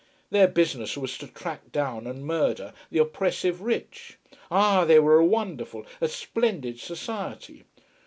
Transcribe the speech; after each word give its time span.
Their 0.31 0.47
business 0.47 0.97
was 0.97 1.15
to 1.19 1.27
track 1.27 1.71
down 1.71 2.07
and 2.07 2.25
murder 2.25 2.73
the 2.89 2.97
oppressive 2.97 3.61
rich. 3.61 4.17
Ah, 4.49 4.83
they 4.83 4.97
were 4.97 5.19
a 5.19 5.23
wonderful, 5.27 5.85
a 6.01 6.07
splendid 6.07 6.79
society. 6.79 7.65